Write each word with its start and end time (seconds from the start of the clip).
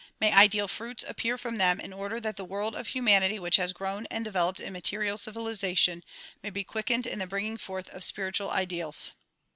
May 0.19 0.31
ideal 0.33 0.67
fruits 0.67 1.03
appear 1.07 1.37
from 1.37 1.57
them 1.57 1.79
in 1.79 1.93
order 1.93 2.19
that 2.21 2.35
the 2.35 2.43
world 2.43 2.75
of 2.75 2.87
humanity 2.87 3.37
which 3.37 3.57
has 3.57 3.71
grown 3.71 4.07
and 4.07 4.25
developed 4.25 4.59
in 4.59 4.73
material 4.73 5.15
civilization 5.15 6.03
may 6.41 6.49
be 6.49 6.63
quickened 6.63 7.05
in 7.05 7.19
the 7.19 7.27
bringing 7.27 7.57
forth 7.57 7.87
of 7.89 8.03
spiritual 8.03 8.49
ideals. 8.49 9.11